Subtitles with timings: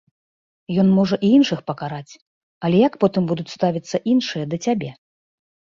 [0.83, 2.13] Ён можа і іншых пакараць,
[2.65, 4.89] але як потым будуць ставіцца іншыя да цябе?